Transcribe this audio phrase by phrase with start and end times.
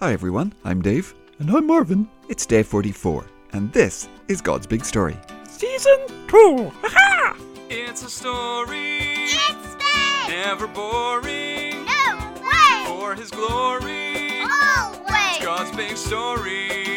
[0.00, 1.14] Hi everyone, I'm Dave.
[1.38, 2.08] And I'm Marvin.
[2.28, 5.16] It's day 44, and this is God's Big Story.
[5.48, 5.98] Season
[6.28, 6.70] 2.
[6.82, 7.36] Ha
[7.68, 10.28] It's a story, It's big!
[10.36, 11.84] never boring.
[11.84, 12.84] No way!
[12.86, 15.38] For his glory, Always!
[15.42, 16.89] God's big story.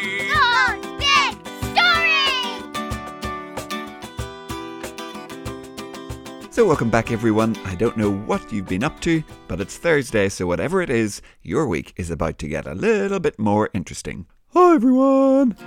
[6.53, 7.55] So, welcome back everyone.
[7.65, 11.19] I don't know what you've been up to, but it's Thursday, so whatever it is,
[11.41, 14.27] your week is about to get a little bit more interesting.
[14.49, 15.57] Hi everyone.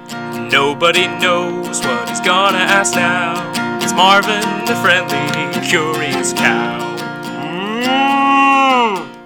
[0.52, 3.34] Nobody knows what he's gonna ask now.
[3.82, 6.78] It's Marvin, the friendly, curious cow.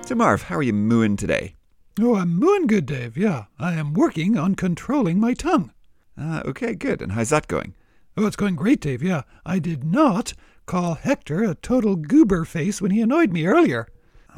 [0.06, 1.56] So, Marv, how are you mooing today?
[2.00, 3.18] Oh, I'm mooing good, Dave.
[3.18, 5.72] Yeah, I am working on controlling my tongue.
[6.16, 7.02] Ah, okay, good.
[7.02, 7.74] And how's that going?
[8.16, 9.02] Oh, it's going great, Dave.
[9.02, 10.32] Yeah, I did not
[10.70, 13.88] call Hector a total goober face when he annoyed me earlier.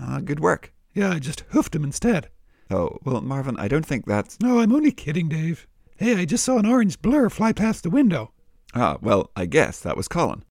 [0.00, 0.72] Ah, good work.
[0.94, 2.30] Yeah, I just hoofed him instead.
[2.70, 4.40] Oh, well, Marvin, I don't think that's.
[4.40, 5.66] No, I'm only kidding, Dave.
[5.94, 8.32] Hey, I just saw an orange blur fly past the window.
[8.74, 10.42] Ah, well, I guess that was Colin.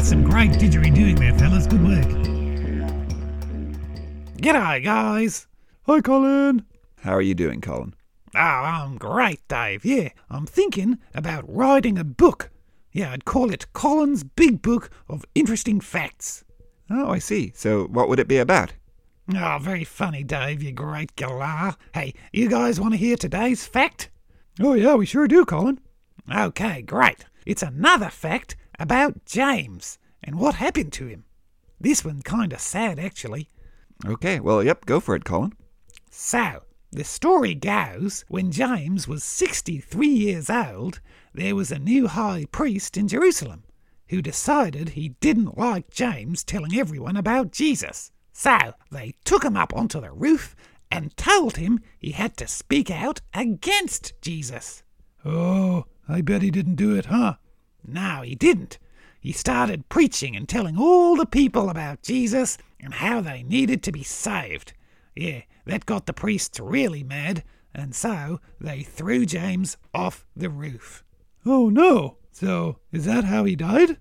[0.00, 1.66] That's some great didgeridooing there, fellas.
[1.66, 2.06] Good work.
[4.38, 5.46] G'day, guys.
[5.82, 6.64] Hi, Colin.
[7.02, 7.94] How are you doing, Colin?
[8.34, 9.84] Oh, I'm great, Dave.
[9.84, 12.48] Yeah, I'm thinking about writing a book.
[12.92, 16.44] Yeah, I'd call it Colin's Big Book of Interesting Facts.
[16.88, 17.52] Oh, I see.
[17.54, 18.72] So, what would it be about?
[19.36, 21.76] Oh, very funny, Dave, you great galah.
[21.92, 24.08] Hey, you guys want to hear today's fact?
[24.60, 25.78] Oh, yeah, we sure do, Colin.
[26.34, 27.26] Okay, great.
[27.44, 31.24] It's another fact about James and what happened to him.
[31.78, 33.48] This one kinda sad, actually.
[34.04, 35.52] Okay, well, yep, go for it, Colin.
[36.10, 41.00] So, the story goes when James was 63 years old,
[41.32, 43.62] there was a new high priest in Jerusalem
[44.08, 48.10] who decided he didn't like James telling everyone about Jesus.
[48.32, 50.56] So, they took him up onto the roof
[50.90, 54.82] and told him he had to speak out against Jesus.
[55.24, 57.34] Oh, I bet he didn't do it, huh?
[57.86, 58.78] No, he didn't.
[59.20, 63.92] He started preaching and telling all the people about Jesus and how they needed to
[63.92, 64.72] be saved.
[65.14, 71.04] Yeah, that got the priests really mad, and so they threw James off the roof.
[71.44, 72.16] Oh, no.
[72.32, 73.98] So, is that how he died?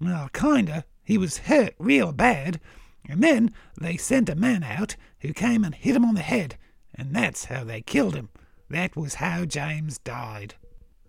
[0.00, 0.84] Well, kinda.
[1.04, 2.60] He was hurt real bad,
[3.08, 6.58] and then they sent a man out who came and hit him on the head,
[6.94, 8.28] and that's how they killed him.
[8.68, 10.54] That was how James died.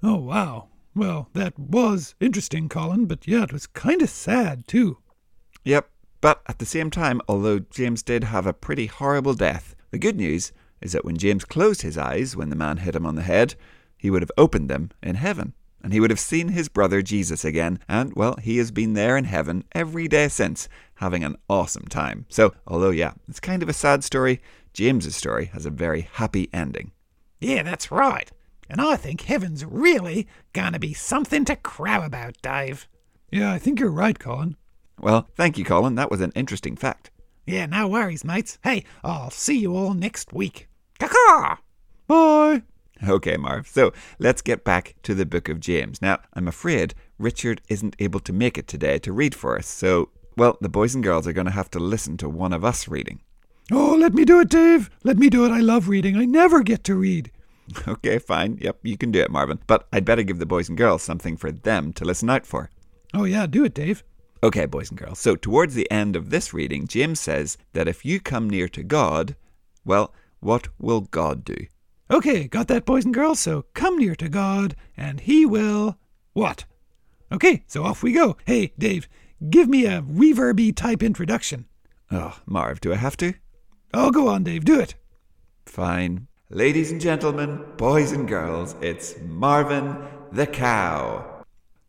[0.02, 0.70] Oh, wow.
[0.96, 4.98] Well, that was interesting, Colin, but yeah, it was kind of sad, too.
[5.64, 5.90] Yep,
[6.22, 10.18] but at the same time, although James did have a pretty horrible death, the good
[10.18, 10.52] news
[10.82, 13.56] is that when James closed his eyes when the man hit him on the head,
[13.98, 17.46] he would have opened them in heaven, and he would have seen his brother Jesus
[17.46, 21.86] again, and, well, he has been there in heaven every day since, having an awesome
[21.86, 22.26] time.
[22.30, 24.42] So, although, yeah, it's kind of a sad story,
[24.74, 26.92] James's story has a very happy ending.
[27.40, 28.32] Yeah, that's right.
[28.70, 32.88] And I think heaven's really gonna be something to crow about, Dave.
[33.32, 34.56] Yeah, I think you're right, Colin.
[35.00, 35.96] Well, thank you, Colin.
[35.96, 37.12] That was an interesting fact.
[37.46, 38.60] Yeah, no worries, mates.
[38.64, 40.68] Hey, I'll see you all next week.
[41.00, 41.58] Caw
[42.08, 42.64] Bye.
[43.08, 43.68] Okay, Marv.
[43.68, 46.02] So let's get back to the book of James.
[46.02, 49.68] Now, I'm afraid Richard isn't able to make it today to read for us.
[49.68, 52.66] So, well, the boys and girls are going to have to listen to one of
[52.66, 53.22] us reading.
[53.72, 54.90] Oh, let me do it, Dave.
[55.04, 55.52] Let me do it.
[55.52, 56.18] I love reading.
[56.18, 57.32] I never get to read.
[57.88, 58.58] Okay, fine.
[58.62, 59.60] Yep, you can do it, Marvin.
[59.68, 62.70] But I'd better give the boys and girls something for them to listen out for.
[63.14, 64.04] Oh, yeah, do it, Dave.
[64.42, 65.20] Okay, boys and girls.
[65.20, 68.84] So, towards the end of this reading, James says that if you come near to
[68.84, 69.36] God,
[69.84, 71.68] well, what will God do?
[72.12, 73.40] Okay, got that, boys and girls?
[73.40, 75.98] So come near to God, and He will.
[76.34, 76.66] What?
[77.32, 78.36] Okay, so off we go.
[78.46, 79.08] Hey, Dave,
[79.50, 81.66] give me a reverby type introduction.
[82.10, 83.34] Oh, Marv, do I have to?
[83.94, 84.96] Oh, go on, Dave, do it.
[85.68, 86.28] Fine.
[86.52, 89.96] Ladies and gentlemen, boys and girls, it's Marvin
[90.32, 91.44] the Cow.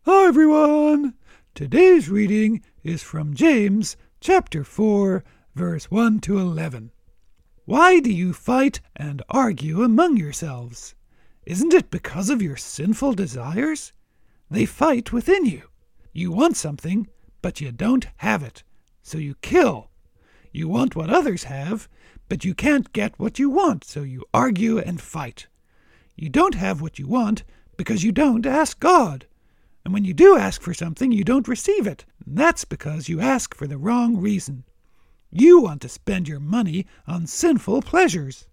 [0.04, 1.14] Hi, everyone.
[1.54, 5.24] Today's reading is from James chapter 4,
[5.54, 6.90] verse 1 to 11.
[7.64, 10.94] Why do you fight and argue among yourselves?
[11.46, 13.94] Isn't it because of your sinful desires?
[14.50, 15.62] They fight within you.
[16.12, 17.08] You want something,
[17.40, 18.62] but you don't have it,
[19.02, 19.88] so you kill.
[20.52, 21.88] You want what others have,
[22.30, 25.48] but you can't get what you want, so you argue and fight.
[26.14, 27.42] You don't have what you want
[27.76, 29.26] because you don't ask God,
[29.84, 32.04] And when you do ask for something, you don't receive it.
[32.24, 34.64] And that's because you ask for the wrong reason.
[35.30, 38.46] You want to spend your money on sinful pleasures.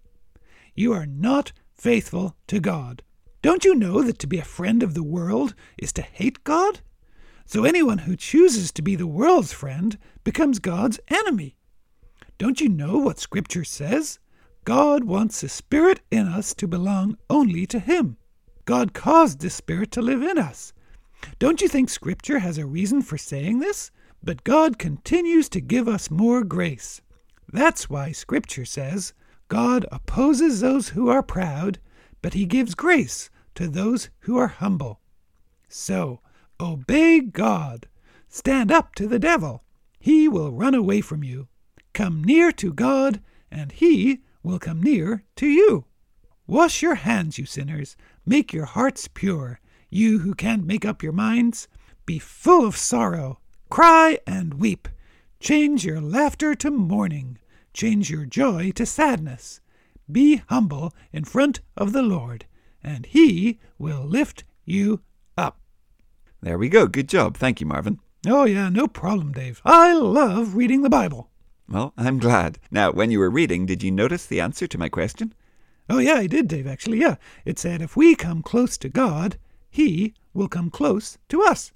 [0.74, 3.02] You are not faithful to God.
[3.42, 6.80] Don't you know that to be a friend of the world is to hate God?
[7.44, 11.57] So anyone who chooses to be the world's friend becomes God's enemy.
[12.38, 14.20] Don't you know what Scripture says?
[14.64, 18.16] God wants the Spirit in us to belong only to Him.
[18.64, 20.72] God caused the Spirit to live in us.
[21.40, 23.90] Don't you think Scripture has a reason for saying this?
[24.22, 27.00] But God continues to give us more grace.
[27.52, 29.14] That's why Scripture says,
[29.48, 31.80] God opposes those who are proud,
[32.22, 35.00] but He gives grace to those who are humble.
[35.68, 36.20] So,
[36.60, 37.88] obey God.
[38.28, 39.64] Stand up to the devil.
[39.98, 41.48] He will run away from you.
[41.98, 45.86] Come near to God, and He will come near to you.
[46.46, 47.96] Wash your hands, you sinners.
[48.24, 49.58] Make your hearts pure.
[49.90, 51.66] You who can't make up your minds,
[52.06, 53.40] be full of sorrow.
[53.68, 54.86] Cry and weep.
[55.40, 57.36] Change your laughter to mourning.
[57.74, 59.60] Change your joy to sadness.
[60.08, 62.46] Be humble in front of the Lord,
[62.80, 65.00] and He will lift you
[65.36, 65.58] up.
[66.42, 66.86] There we go.
[66.86, 67.36] Good job.
[67.36, 67.98] Thank you, Marvin.
[68.24, 69.60] Oh, yeah, no problem, Dave.
[69.64, 71.28] I love reading the Bible.
[71.68, 72.58] Well, I'm glad.
[72.70, 75.34] Now, when you were reading, did you notice the answer to my question?
[75.90, 77.16] Oh, yeah, I did, Dave, actually, yeah.
[77.44, 79.36] It said, if we come close to God,
[79.70, 81.72] He will come close to us.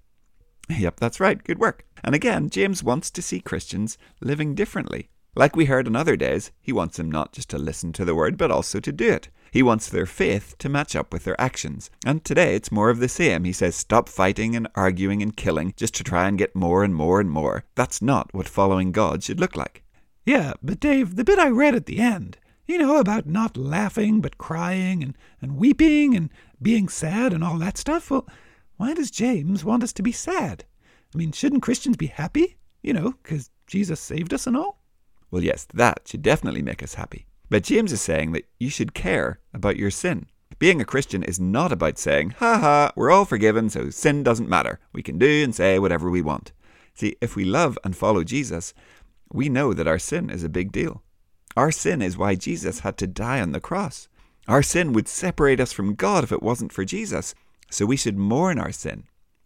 [0.69, 1.43] Yep, that's right.
[1.43, 1.85] Good work.
[2.03, 5.11] And again, James wants to see Christians living differently.
[5.35, 8.15] Like we heard on other days, he wants them not just to listen to the
[8.15, 9.29] word, but also to do it.
[9.51, 11.91] He wants their faith to match up with their actions.
[12.05, 13.45] And today it's more of the same.
[13.45, 16.95] He says, stop fighting and arguing and killing just to try and get more and
[16.95, 17.65] more and more.
[17.75, 19.82] That's not what following God should look like.
[20.25, 24.21] Yeah, but Dave, the bit I read at the end, you know, about not laughing
[24.21, 26.31] but crying and, and weeping and
[26.61, 28.27] being sad and all that stuff, well,
[28.77, 30.65] why does James want us to be sad?
[31.15, 32.57] I mean, shouldn't Christians be happy?
[32.83, 34.83] You know, because Jesus saved us and all?
[35.31, 37.27] Well, yes, that should definitely make us happy.
[37.51, 40.27] But James is saying that you should care about your sin.
[40.59, 44.49] Being a Christian is not about saying, ha ha, we're all forgiven, so sin doesn't
[44.49, 44.79] matter.
[44.93, 46.53] We can do and say whatever we want.
[46.95, 48.75] See, if we love and follow Jesus,
[49.33, 51.03] we know that our sin is a big deal.
[51.57, 54.09] Our sin is why Jesus had to die on the cross.
[54.49, 57.35] Our sin would separate us from God if it wasn't for Jesus.
[57.71, 59.05] So we should mourn our sin.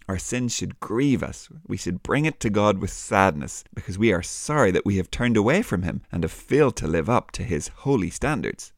[0.08, 1.48] Our sin should grieve us.
[1.66, 5.10] We should bring it to God with sadness because we are sorry that we have
[5.10, 8.72] turned away from Him and have failed to live up to His holy standards.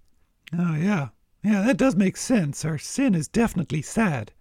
[0.58, 1.08] Oh, yeah.
[1.44, 2.64] Yeah, that does make sense.
[2.64, 4.32] Our sin is definitely sad.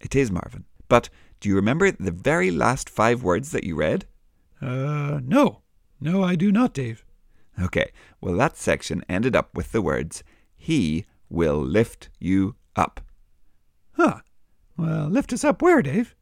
[0.00, 0.64] It is, Marvin.
[0.88, 1.08] But
[1.40, 4.06] do you remember the very last five words that you read?
[4.62, 5.62] Uh, no.
[6.00, 7.04] No, I do not, Dave.
[7.60, 7.90] Okay,
[8.20, 10.22] well, that section ended up with the words,
[10.56, 13.00] He will lift you up.
[13.92, 14.20] Huh.
[14.76, 16.14] Well, lift us up where, Dave?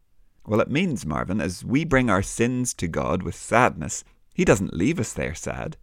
[0.46, 4.76] Well, it means, Marvin, as we bring our sins to God with sadness, He doesn't
[4.76, 5.76] leave us there sad.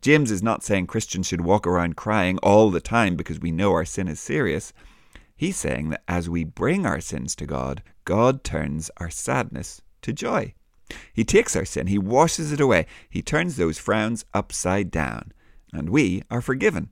[0.00, 3.72] James is not saying Christians should walk around crying all the time because we know
[3.72, 4.72] our sin is serious.
[5.36, 10.12] He's saying that as we bring our sins to God, God turns our sadness to
[10.12, 10.54] joy.
[11.12, 15.32] He takes our sin, He washes it away, He turns those frowns upside down,
[15.72, 16.90] and we are forgiven.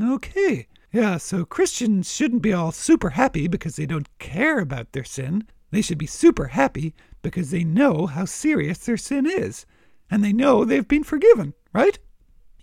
[0.00, 0.66] Okay.
[0.92, 5.46] Yeah, so Christians shouldn't be all super happy because they don't care about their sin.
[5.70, 9.66] They should be super happy because they know how serious their sin is.
[10.10, 11.98] And they know they've been forgiven, right?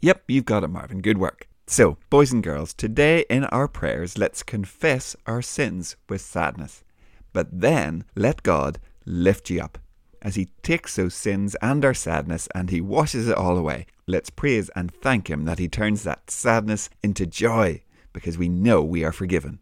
[0.01, 1.01] Yep, you've got it, Marvin.
[1.01, 1.47] Good work.
[1.67, 6.83] So, boys and girls, today in our prayers, let's confess our sins with sadness.
[7.31, 9.77] But then let God lift you up
[10.25, 13.85] as He takes those sins and our sadness and He washes it all away.
[14.07, 18.81] Let's praise and thank Him that He turns that sadness into joy because we know
[18.81, 19.59] we are forgiven.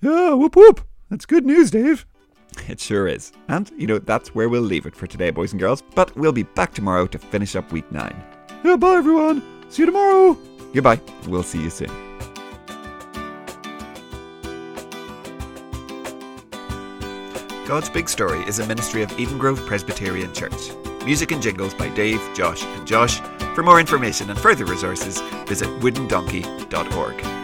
[0.00, 0.82] Yeah, whoop whoop.
[1.08, 2.06] That's good news, Dave.
[2.68, 3.32] It sure is.
[3.48, 5.82] And, you know, that's where we'll leave it for today, boys and girls.
[5.94, 8.22] But we'll be back tomorrow to finish up week nine.
[8.62, 9.42] Yeah, bye everyone.
[9.70, 10.36] See you tomorrow.
[10.74, 11.00] Goodbye.
[11.26, 12.11] We'll see you soon.
[17.72, 20.72] God's Big Story is a ministry of Eden Grove Presbyterian Church.
[21.06, 23.18] Music and jingles by Dave, Josh, and Josh.
[23.54, 27.41] For more information and further resources, visit woodendonkey.org.